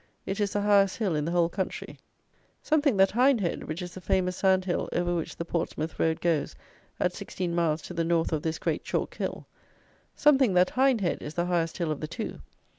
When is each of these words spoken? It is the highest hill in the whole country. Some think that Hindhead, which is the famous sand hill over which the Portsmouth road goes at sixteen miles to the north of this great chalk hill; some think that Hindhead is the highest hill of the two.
It 0.25 0.39
is 0.39 0.53
the 0.53 0.61
highest 0.61 0.97
hill 0.97 1.15
in 1.15 1.25
the 1.25 1.31
whole 1.31 1.47
country. 1.47 1.99
Some 2.63 2.81
think 2.81 2.97
that 2.97 3.11
Hindhead, 3.11 3.65
which 3.65 3.83
is 3.83 3.93
the 3.93 4.01
famous 4.01 4.37
sand 4.37 4.65
hill 4.65 4.89
over 4.93 5.13
which 5.13 5.35
the 5.35 5.45
Portsmouth 5.45 5.99
road 5.99 6.21
goes 6.21 6.55
at 6.99 7.13
sixteen 7.13 7.53
miles 7.53 7.83
to 7.83 7.93
the 7.93 8.03
north 8.03 8.33
of 8.33 8.41
this 8.41 8.57
great 8.57 8.83
chalk 8.83 9.13
hill; 9.13 9.45
some 10.15 10.39
think 10.39 10.55
that 10.55 10.71
Hindhead 10.71 11.21
is 11.21 11.35
the 11.35 11.45
highest 11.45 11.77
hill 11.77 11.91
of 11.91 11.99
the 11.99 12.07
two. 12.07 12.41